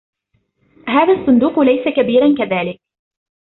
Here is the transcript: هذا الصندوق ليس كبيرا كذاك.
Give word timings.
هذا 0.87 1.13
الصندوق 1.21 1.59
ليس 1.59 1.87
كبيرا 1.97 2.35
كذاك. 2.37 2.79